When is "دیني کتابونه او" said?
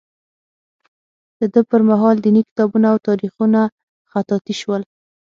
2.25-2.97